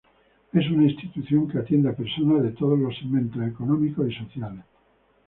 Es 0.51 0.67
una 0.71 0.85
institución 0.89 1.47
que 1.47 1.59
atiende 1.59 1.89
a 1.89 1.95
personas 1.95 2.41
de 2.41 2.53
todos 2.53 2.79
los 2.79 2.95
segmentos 2.97 3.47
económicos 3.47 4.09
y 4.09 4.15
sociales. 4.15 4.63